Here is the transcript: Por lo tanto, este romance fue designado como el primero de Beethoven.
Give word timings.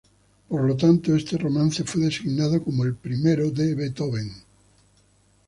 Por 0.49 0.63
lo 0.63 0.75
tanto, 0.75 1.15
este 1.15 1.37
romance 1.37 1.83
fue 1.83 2.01
designado 2.01 2.63
como 2.63 2.83
el 2.85 2.95
primero 2.95 3.51
de 3.51 3.75
Beethoven. 3.75 4.33